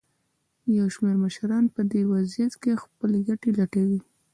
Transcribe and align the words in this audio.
یو 0.77 0.87
شمېر 0.95 1.15
مشران 1.23 1.63
په 1.75 1.81
دې 1.91 2.01
وضعیت 2.13 2.53
کې 2.61 2.81
خپلې 2.83 3.19
ګټې 3.27 3.49
لټوي. 3.59 3.99